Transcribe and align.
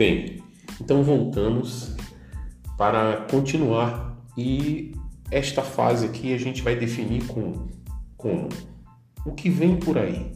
Bem, 0.00 0.42
então 0.80 1.02
voltamos 1.02 1.94
para 2.78 3.26
continuar 3.30 4.16
e 4.34 4.94
esta 5.30 5.60
fase 5.60 6.06
aqui 6.06 6.32
a 6.32 6.38
gente 6.38 6.62
vai 6.62 6.74
definir 6.74 7.26
com 7.26 7.68
como 8.16 8.48
o 9.26 9.32
que 9.34 9.50
vem 9.50 9.76
por 9.76 9.98
aí. 9.98 10.32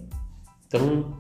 Então 0.67 1.17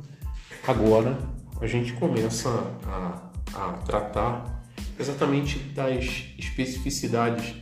agora 0.68 1.18
a 1.58 1.66
gente 1.66 1.94
começa 1.94 2.50
a, 2.84 3.30
a 3.54 3.72
tratar 3.78 4.62
exatamente 5.00 5.58
das 5.58 6.04
especificidades 6.38 7.54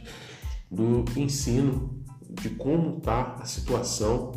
do 0.68 1.04
ensino, 1.16 2.02
de 2.28 2.50
como 2.50 2.98
está 2.98 3.36
a 3.40 3.44
situação 3.44 4.32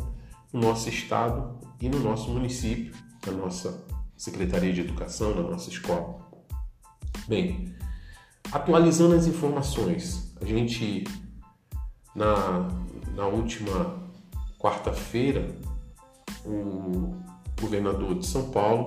no 0.52 0.60
nosso 0.60 0.88
estado 0.88 1.58
e 1.80 1.88
no 1.88 1.98
nosso 1.98 2.30
município, 2.30 2.94
na 3.26 3.32
nossa 3.32 3.84
Secretaria 4.16 4.72
de 4.72 4.82
Educação, 4.82 5.34
na 5.34 5.42
nossa 5.42 5.70
escola. 5.70 6.25
Bem, 7.28 7.74
atualizando 8.52 9.16
as 9.16 9.26
informações, 9.26 10.32
a 10.40 10.44
gente 10.44 11.04
na, 12.14 12.68
na 13.14 13.26
última 13.26 14.00
quarta-feira, 14.58 15.48
o 16.44 17.16
governador 17.60 18.14
de 18.16 18.26
São 18.26 18.50
Paulo, 18.50 18.86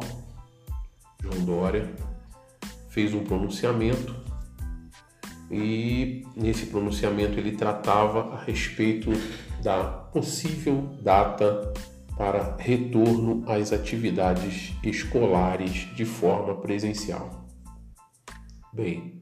João 1.22 1.44
Dória, 1.44 1.94
fez 2.88 3.14
um 3.14 3.26
pronunciamento 3.26 4.16
e 5.52 6.26
nesse 6.36 6.68
pronunciamento 6.68 7.38
ele 7.38 7.58
tratava 7.58 8.36
a 8.36 8.44
respeito 8.44 9.12
da 9.62 9.84
possível 9.84 10.98
data 11.02 11.74
para 12.16 12.56
retorno 12.58 13.44
às 13.48 13.74
atividades 13.74 14.74
escolares 14.82 15.94
de 15.96 16.06
forma 16.06 16.56
presencial. 16.56 17.49
Bem, 18.74 19.22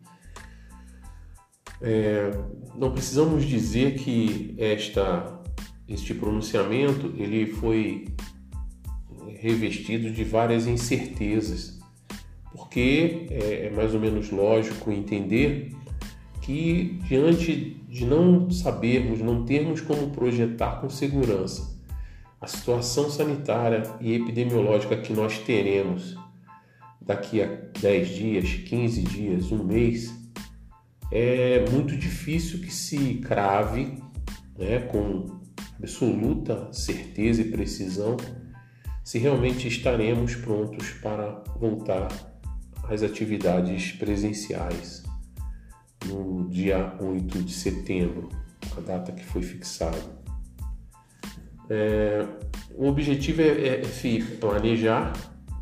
é, 1.82 2.32
não 2.76 2.92
precisamos 2.92 3.46
dizer 3.46 3.96
que 3.96 4.56
esta, 4.58 5.42
este 5.88 6.14
pronunciamento 6.14 7.14
ele 7.18 7.46
foi 7.46 8.06
revestido 9.40 10.12
de 10.12 10.24
várias 10.24 10.68
incertezas, 10.68 11.80
porque 12.52 13.28
é, 13.30 13.68
é 13.68 13.70
mais 13.70 13.94
ou 13.94 14.00
menos 14.00 14.32
lógico 14.32 14.92
entender 14.92 15.76
que 16.42 17.00
diante 17.08 17.78
de 17.88 18.06
não 18.06 18.50
sabermos, 18.50 19.20
não 19.20 19.46
termos 19.46 19.82
como 19.82 20.10
projetar 20.10 20.82
com 20.82 20.90
segurança 20.90 21.78
a 22.40 22.48
situação 22.48 23.10
sanitária 23.10 23.84
e 24.00 24.14
epidemiológica 24.14 24.96
que 24.98 25.12
nós 25.12 25.40
teremos 25.40 26.16
daqui 27.08 27.42
a 27.42 27.48
10 27.80 28.10
dias, 28.10 28.54
15 28.54 29.02
dias, 29.04 29.52
um 29.52 29.64
mês, 29.64 30.14
é 31.12 31.66
muito 31.72 31.96
difícil 31.96 32.60
que 32.60 32.72
se 32.72 33.16
crave 33.16 33.98
né, 34.58 34.80
com 34.80 35.40
absoluta 35.82 36.72
certeza 36.74 37.42
e 37.42 37.52
precisão 37.52 38.18
se 39.04 39.18
realmente 39.18 39.70
estaremos 39.70 40.36
prontos 40.36 40.92
para 40.92 41.42
voltar 41.58 42.10
às 42.84 43.02
atividades 43.04 43.94
presenciais 43.94 45.04
no 46.06 46.50
dia 46.50 46.94
8 47.00 47.42
de 47.42 47.54
setembro, 47.54 48.28
a 48.76 48.82
data 48.82 49.14
que 49.14 49.24
foi 49.24 49.42
fixada. 49.42 49.98
É, 51.70 52.26
o 52.76 52.88
objetivo 52.88 53.42
é, 53.42 53.46
é, 53.46 53.82
é 53.82 54.36
planejar, 54.40 55.14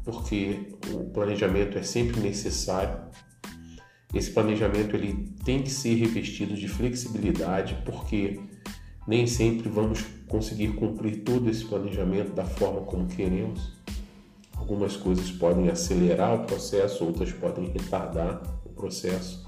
porque 0.05 0.69
o 0.93 1.09
planejamento 1.09 1.77
é 1.77 1.83
sempre 1.83 2.21
necessário. 2.21 2.99
Esse 4.13 4.31
planejamento 4.31 4.95
ele 4.95 5.33
tem 5.43 5.61
que 5.61 5.69
ser 5.69 5.95
revestido 5.95 6.55
de 6.55 6.67
flexibilidade, 6.67 7.81
porque 7.83 8.39
nem 9.07 9.25
sempre 9.25 9.67
vamos 9.67 10.05
conseguir 10.27 10.69
cumprir 10.69 11.23
todo 11.23 11.49
esse 11.49 11.65
planejamento 11.65 12.33
da 12.33 12.45
forma 12.45 12.81
como 12.81 13.07
queremos. 13.07 13.73
Algumas 14.55 14.95
coisas 14.95 15.29
podem 15.31 15.69
acelerar 15.69 16.35
o 16.35 16.45
processo, 16.45 17.03
outras 17.03 17.31
podem 17.33 17.65
retardar 17.71 18.41
o 18.63 18.69
processo. 18.69 19.43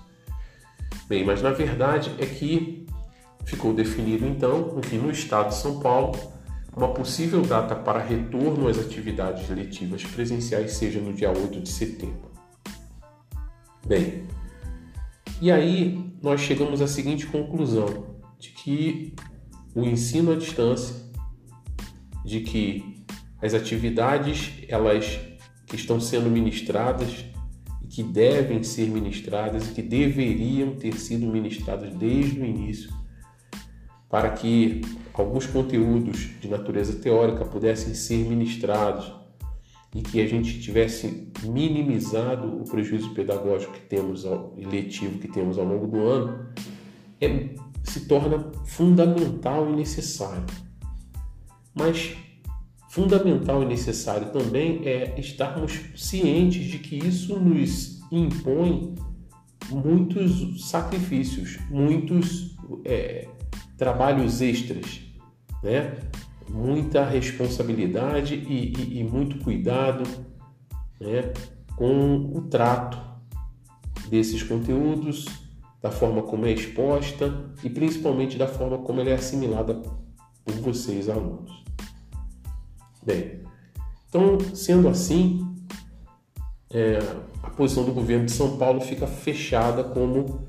Bem, 1.07 1.23
mas 1.23 1.41
na 1.41 1.51
verdade 1.51 2.13
é 2.17 2.25
que 2.25 2.85
ficou 3.45 3.73
definido 3.73 4.25
então 4.25 4.81
que 4.81 4.97
no 4.97 5.09
estado 5.09 5.49
de 5.49 5.55
São 5.55 5.79
Paulo 5.79 6.36
uma 6.77 6.93
possível 6.93 7.41
data 7.41 7.75
para 7.75 7.99
retorno 7.99 8.67
às 8.67 8.77
atividades 8.77 9.49
letivas 9.49 10.03
presenciais 10.03 10.73
seja 10.73 11.01
no 11.01 11.11
dia 11.11 11.31
8 11.31 11.59
de 11.59 11.69
setembro. 11.69 12.31
Bem, 13.85 14.27
e 15.41 15.51
aí 15.51 16.13
nós 16.21 16.39
chegamos 16.41 16.79
à 16.79 16.87
seguinte 16.87 17.25
conclusão: 17.25 18.15
de 18.39 18.49
que 18.49 19.15
o 19.73 19.83
ensino 19.83 20.31
à 20.31 20.35
distância, 20.35 20.95
de 22.23 22.41
que 22.41 23.03
as 23.41 23.55
atividades 23.55 24.53
elas 24.67 25.19
que 25.65 25.75
estão 25.75 25.99
sendo 25.99 26.29
ministradas 26.29 27.25
e 27.83 27.87
que 27.87 28.03
devem 28.03 28.61
ser 28.61 28.87
ministradas 28.87 29.67
e 29.67 29.73
que 29.73 29.81
deveriam 29.81 30.75
ter 30.75 30.93
sido 30.99 31.25
ministradas 31.25 31.93
desde 31.95 32.39
o 32.39 32.45
início 32.45 32.91
para 34.09 34.29
que 34.31 34.81
alguns 35.13 35.45
conteúdos 35.45 36.29
de 36.39 36.47
natureza 36.47 36.93
teórica 36.93 37.43
pudessem 37.43 37.93
ser 37.93 38.25
ministrados 38.27 39.13
e 39.93 40.01
que 40.01 40.21
a 40.21 40.27
gente 40.27 40.59
tivesse 40.61 41.31
minimizado 41.43 42.61
o 42.61 42.63
prejuízo 42.65 43.13
pedagógico 43.13 43.73
que 43.73 43.81
temos 43.81 44.25
ao, 44.25 44.53
letivo 44.55 45.17
que 45.19 45.27
temos 45.27 45.57
ao 45.57 45.65
longo 45.65 45.87
do 45.87 45.99
ano, 46.01 46.47
é, 47.19 47.49
se 47.83 48.07
torna 48.07 48.51
fundamental 48.65 49.69
e 49.71 49.75
necessário. 49.75 50.45
Mas 51.73 52.15
fundamental 52.89 53.63
e 53.63 53.65
necessário 53.65 54.31
também 54.31 54.81
é 54.87 55.19
estarmos 55.19 55.79
cientes 55.95 56.65
de 56.65 56.79
que 56.79 56.97
isso 56.97 57.39
nos 57.39 58.01
impõe 58.11 58.95
muitos 59.69 60.69
sacrifícios, 60.69 61.57
muitos 61.69 62.55
é, 62.85 63.27
trabalhos 63.77 64.41
extras, 64.41 65.01
né? 65.63 65.97
muita 66.49 67.05
responsabilidade 67.05 68.35
e, 68.35 68.73
e, 68.73 68.99
e 68.99 69.03
muito 69.03 69.37
cuidado 69.43 70.03
né? 70.99 71.33
com 71.75 72.31
o 72.33 72.41
trato 72.41 72.97
desses 74.09 74.41
conteúdos, 74.41 75.25
da 75.81 75.91
forma 75.91 76.23
como 76.23 76.45
é 76.45 76.51
exposta 76.51 77.51
e 77.63 77.69
principalmente 77.69 78.37
da 78.37 78.47
forma 78.47 78.79
como 78.79 78.99
ela 78.99 79.11
é 79.11 79.13
assimilada 79.13 79.75
por 80.43 80.55
vocês, 80.55 81.07
alunos. 81.07 81.63
Bem, 83.05 83.41
então, 84.09 84.39
sendo 84.53 84.87
assim, 84.87 85.55
é, 86.69 86.99
a 87.43 87.49
posição 87.49 87.83
do 87.83 87.91
governo 87.91 88.25
de 88.25 88.31
São 88.31 88.57
Paulo 88.57 88.81
fica 88.81 89.05
fechada 89.05 89.83
como 89.83 90.47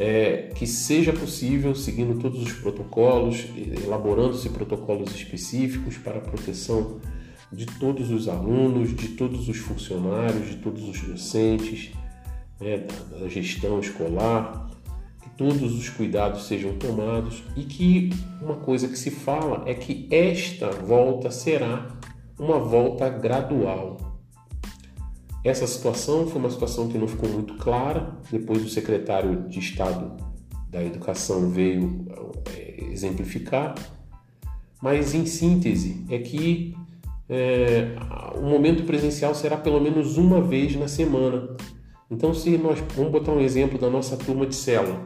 é, 0.00 0.50
que 0.54 0.66
seja 0.66 1.12
possível, 1.12 1.74
seguindo 1.74 2.18
todos 2.18 2.42
os 2.42 2.52
protocolos, 2.52 3.44
elaborando-se 3.84 4.48
protocolos 4.48 5.14
específicos 5.14 5.98
para 5.98 6.16
a 6.16 6.22
proteção 6.22 6.98
de 7.52 7.66
todos 7.66 8.10
os 8.10 8.26
alunos, 8.26 8.96
de 8.96 9.08
todos 9.08 9.46
os 9.46 9.58
funcionários, 9.58 10.48
de 10.48 10.56
todos 10.56 10.88
os 10.88 10.98
docentes, 11.02 11.92
né, 12.58 12.86
da, 13.10 13.28
gestão 13.28 13.78
escolar, 13.78 14.70
que 15.22 15.28
todos 15.36 15.74
os 15.78 15.90
cuidados 15.90 16.46
sejam 16.46 16.78
tomados 16.78 17.42
e 17.54 17.64
que 17.64 18.08
uma 18.40 18.56
coisa 18.56 18.88
que 18.88 18.98
se 18.98 19.10
fala 19.10 19.64
é 19.66 19.74
que 19.74 20.08
esta 20.10 20.70
volta 20.70 21.30
será 21.30 21.88
uma 22.38 22.58
volta 22.58 23.06
gradual, 23.10 24.09
essa 25.42 25.66
situação 25.66 26.26
foi 26.26 26.38
uma 26.38 26.50
situação 26.50 26.88
que 26.88 26.98
não 26.98 27.08
ficou 27.08 27.28
muito 27.28 27.54
clara. 27.54 28.14
Depois 28.30 28.64
o 28.64 28.68
secretário 28.68 29.48
de 29.48 29.58
Estado 29.58 30.16
da 30.68 30.82
Educação 30.82 31.48
veio 31.48 32.06
é, 32.54 32.84
exemplificar. 32.84 33.74
Mas, 34.82 35.14
em 35.14 35.26
síntese, 35.26 36.04
é 36.08 36.18
que 36.18 36.74
é, 37.28 37.94
o 38.36 38.42
momento 38.42 38.84
presencial 38.84 39.34
será 39.34 39.56
pelo 39.56 39.80
menos 39.80 40.16
uma 40.16 40.40
vez 40.42 40.76
na 40.76 40.88
semana. 40.88 41.56
Então, 42.10 42.34
se 42.34 42.56
nós 42.58 42.78
vamos 42.96 43.12
botar 43.12 43.32
um 43.32 43.40
exemplo 43.40 43.78
da 43.78 43.88
nossa 43.88 44.16
turma 44.16 44.46
de 44.46 44.56
célula, 44.56 45.00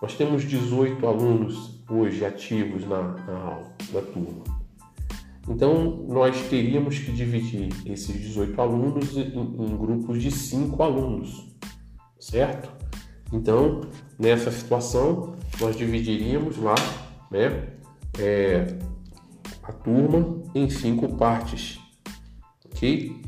nós 0.00 0.14
temos 0.14 0.44
18 0.44 1.06
alunos 1.06 1.84
hoje 1.90 2.24
ativos 2.24 2.86
na, 2.86 3.02
na 3.02 3.38
aula 3.38 3.72
da 3.92 4.02
turma. 4.02 4.57
Então, 5.48 6.04
nós 6.08 6.48
teríamos 6.48 6.98
que 6.98 7.10
dividir 7.10 7.68
esses 7.86 8.14
18 8.14 8.60
alunos 8.60 9.16
em, 9.16 9.32
em 9.32 9.76
grupos 9.76 10.22
de 10.22 10.30
5 10.30 10.82
alunos, 10.82 11.56
certo? 12.20 12.70
Então, 13.32 13.80
nessa 14.18 14.50
situação, 14.50 15.36
nós 15.60 15.76
dividiríamos 15.76 16.58
lá 16.58 16.74
né, 17.30 17.68
é, 18.18 18.78
a 19.62 19.72
turma 19.72 20.42
em 20.54 20.68
cinco 20.68 21.16
partes, 21.16 21.78
ok? 22.64 23.18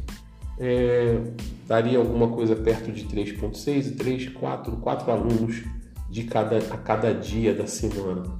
é, 0.61 1.19
daria 1.67 1.99
alguma 1.99 2.29
coisa 2.29 2.55
perto 2.55 2.93
de 2.93 3.07
3,6 3.07 3.87
e 3.87 3.91
3, 3.93 4.29
4, 4.29 4.77
4 4.77 5.11
alunos 5.11 5.65
de 6.11 6.25
cada, 6.25 6.59
a 6.59 6.77
cada 6.77 7.15
dia 7.15 7.55
da 7.55 7.67
semana, 7.67 8.39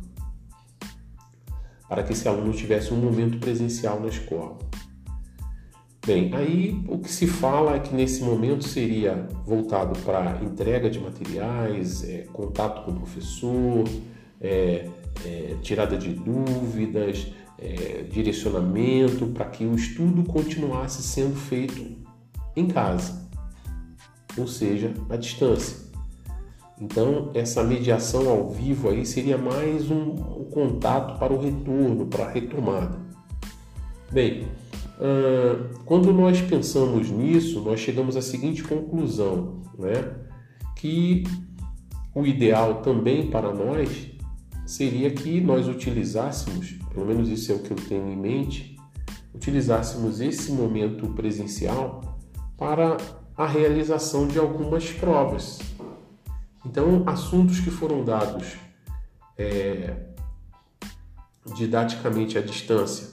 para 1.91 2.05
que 2.05 2.13
esse 2.13 2.29
aluno 2.29 2.53
tivesse 2.53 2.95
um 2.95 2.97
momento 2.97 3.39
presencial 3.39 3.99
na 3.99 4.07
escola. 4.07 4.57
Bem, 6.07 6.33
aí 6.33 6.85
o 6.89 6.99
que 6.99 7.11
se 7.11 7.27
fala 7.27 7.75
é 7.75 7.81
que 7.81 7.93
nesse 7.93 8.23
momento 8.23 8.63
seria 8.63 9.29
voltado 9.45 9.99
para 10.05 10.41
entrega 10.41 10.89
de 10.89 11.01
materiais, 11.01 12.09
é, 12.09 12.29
contato 12.33 12.85
com 12.85 12.93
o 12.93 12.95
professor, 12.95 13.85
é, 14.41 14.89
é, 15.27 15.57
tirada 15.63 15.99
de 15.99 16.15
dúvidas, 16.15 17.27
é, 17.59 18.05
direcionamento, 18.09 19.27
para 19.27 19.47
que 19.47 19.65
o 19.65 19.75
estudo 19.75 20.23
continuasse 20.23 21.03
sendo 21.03 21.35
feito 21.35 21.85
em 22.55 22.69
casa, 22.69 23.29
ou 24.39 24.47
seja, 24.47 24.95
à 25.09 25.17
distância. 25.17 25.90
Então, 26.81 27.31
essa 27.35 27.63
mediação 27.63 28.29
ao 28.29 28.49
vivo 28.49 28.89
aí 28.89 29.05
seria 29.05 29.37
mais 29.37 29.91
um, 29.91 30.15
contato 30.51 31.19
para 31.19 31.33
o 31.33 31.39
retorno, 31.39 32.07
para 32.07 32.25
a 32.25 32.31
retomada. 32.31 32.99
Bem, 34.11 34.49
uh, 34.99 35.79
quando 35.85 36.13
nós 36.13 36.41
pensamos 36.41 37.11
nisso, 37.11 37.61
nós 37.61 37.81
chegamos 37.81 38.17
à 38.17 38.23
seguinte 38.23 38.63
conclusão, 38.63 39.63
né? 39.79 40.15
Que 40.77 41.25
o 42.15 42.27
ideal 42.27 42.83
também 42.83 43.31
para 43.31 43.53
nós 43.53 44.09
seria 44.67 45.11
que 45.11 45.41
nós 45.41 45.69
utilizássemos, 45.69 46.79
pelo 46.93 47.07
menos 47.07 47.29
isso 47.29 47.53
é 47.53 47.55
o 47.55 47.59
que 47.61 47.73
eu 47.73 47.77
tenho 47.77 48.11
em 48.11 48.17
mente, 48.17 48.77
utilizássemos 49.35 50.21
esse 50.21 50.51
momento 50.51 51.09
presencial 51.09 52.19
para 52.57 52.97
a 53.37 53.47
realização 53.47 54.27
de 54.27 54.39
algumas 54.39 54.91
provas, 54.91 55.59
então, 56.65 57.05
assuntos 57.07 57.61
que 57.61 57.71
foram 57.71 58.05
dados 58.05 58.57
é, 59.39 59.97
didaticamente 61.57 62.37
à 62.37 62.43
distância, 62.43 63.09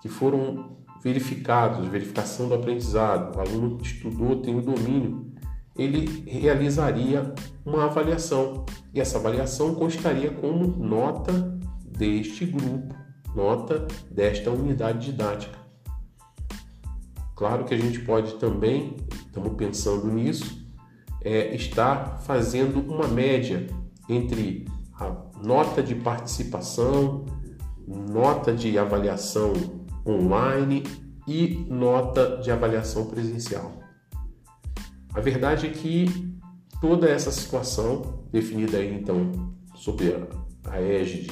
que 0.00 0.08
foram 0.08 0.78
verificados, 1.02 1.86
verificação 1.88 2.48
do 2.48 2.54
aprendizado, 2.54 3.36
o 3.36 3.40
aluno 3.40 3.78
estudou, 3.82 4.40
tem 4.40 4.56
o 4.56 4.62
domínio, 4.62 5.32
ele 5.76 6.22
realizaria 6.26 7.34
uma 7.64 7.84
avaliação 7.84 8.64
e 8.94 9.00
essa 9.00 9.18
avaliação 9.18 9.74
constaria 9.74 10.30
como 10.30 10.66
nota 10.66 11.32
deste 11.84 12.46
grupo, 12.46 12.94
nota 13.34 13.86
desta 14.10 14.50
unidade 14.50 15.06
didática. 15.06 15.58
Claro 17.34 17.64
que 17.64 17.74
a 17.74 17.78
gente 17.78 18.00
pode 18.00 18.34
também, 18.34 18.96
estamos 19.26 19.54
pensando 19.54 20.06
nisso, 20.06 20.61
é, 21.24 21.54
está 21.54 22.18
fazendo 22.24 22.80
uma 22.80 23.06
média 23.06 23.66
entre 24.08 24.66
a 24.94 25.14
nota 25.42 25.82
de 25.82 25.94
participação, 25.94 27.24
nota 27.86 28.52
de 28.52 28.78
avaliação 28.78 29.52
online 30.06 30.82
e 31.26 31.64
nota 31.68 32.38
de 32.38 32.50
avaliação 32.50 33.06
presencial. 33.06 33.72
A 35.14 35.20
verdade 35.20 35.66
é 35.66 35.70
que 35.70 36.06
toda 36.80 37.08
essa 37.08 37.30
situação, 37.30 38.24
definida 38.30 38.78
aí 38.78 38.94
então 38.94 39.52
sob 39.74 40.04
a 40.64 40.80
égide 40.80 41.30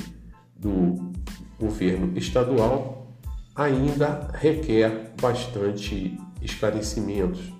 do 0.56 1.12
governo 1.58 2.16
estadual, 2.16 3.16
ainda 3.54 4.30
requer 4.34 5.12
bastante 5.20 6.18
esclarecimentos 6.42 7.59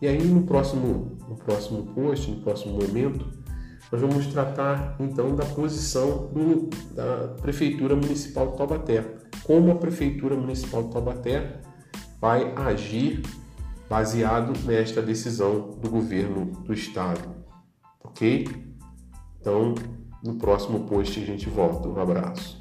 e 0.00 0.08
aí 0.08 0.22
no 0.22 0.42
próximo, 0.42 1.18
no 1.28 1.36
próximo 1.36 1.82
post, 1.94 2.30
no 2.30 2.40
próximo 2.40 2.74
momento, 2.74 3.28
nós 3.92 4.00
vamos 4.00 4.26
tratar 4.28 4.96
então 5.00 5.34
da 5.34 5.44
posição 5.44 6.28
do, 6.28 6.70
da 6.94 7.34
Prefeitura 7.40 7.96
Municipal 7.96 8.52
de 8.52 8.56
Taubaté. 8.56 9.04
Como 9.44 9.72
a 9.72 9.74
Prefeitura 9.74 10.36
Municipal 10.36 10.84
de 10.84 10.92
Taubaté 10.92 11.60
vai 12.20 12.52
agir 12.54 13.22
baseado 13.88 14.52
nesta 14.64 15.02
decisão 15.02 15.70
do 15.80 15.90
governo 15.90 16.46
do 16.64 16.72
estado. 16.72 17.34
Ok? 18.04 18.46
Então, 19.40 19.74
no 20.22 20.36
próximo 20.36 20.86
post 20.86 21.18
a 21.20 21.26
gente 21.26 21.48
volta. 21.48 21.88
Um 21.88 22.00
abraço. 22.00 22.59